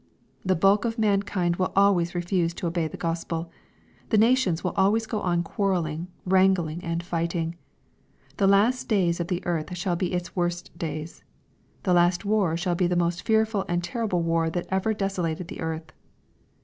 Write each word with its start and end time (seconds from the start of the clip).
The 0.43 0.55
bulk 0.55 0.83
of 0.83 0.97
mankind 0.97 1.57
will 1.57 1.71
always 1.75 2.15
re 2.15 2.23
fuse 2.23 2.55
to 2.55 2.65
obey 2.65 2.87
the 2.87 2.97
Gospel. 2.97 3.51
The 4.09 4.17
nations 4.17 4.63
will 4.63 4.71
always 4.75 5.05
go 5.05 5.21
on 5.21 5.43
quarrelling, 5.43 6.07
wrangling, 6.25 6.83
and 6.83 7.03
fighting. 7.03 7.53
The 8.37 8.47
last 8.47 8.89
days 8.89 9.19
of 9.19 9.27
the 9.27 9.45
earth 9.45 9.77
shall 9.77 9.95
be 9.95 10.11
its 10.13 10.35
worst 10.35 10.75
days. 10.75 11.23
The 11.83 11.93
last 11.93 12.25
war 12.25 12.57
shall 12.57 12.73
be 12.73 12.87
the 12.87 12.95
most 12.95 13.21
fearful 13.21 13.63
and 13.69 13.83
terrible 13.83 14.23
war 14.23 14.49
that 14.49 14.65
ever 14.71 14.95
desolated 14.95 15.49
the 15.49 15.61
earth. 15.61 15.91